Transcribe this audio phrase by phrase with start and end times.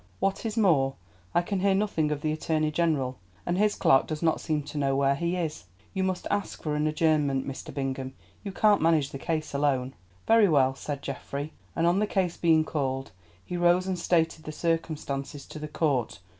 [0.19, 0.95] "What is more,
[1.35, 4.77] I can hear nothing of the Attorney General, and his clerk does not seem to
[4.79, 5.65] know where he is.
[5.93, 7.71] You must ask for an adjournment, Mr.
[7.71, 9.93] Bingham; you can't manage the case alone."
[10.27, 13.11] "Very well," said Geoffrey, and on the case being called
[13.45, 16.17] he rose and stated the circumstances to the court.